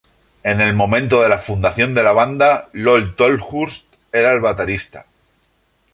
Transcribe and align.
En 0.41 0.59
el 0.61 0.73
momento 0.73 1.21
de 1.21 1.29
la 1.29 1.37
fundación 1.37 1.93
de 1.93 2.01
la 2.01 2.11
banda, 2.11 2.69
Lol 2.71 3.15
Tolhurst 3.15 3.85
era 4.11 4.33
el 4.33 4.39
baterista. 4.39 5.05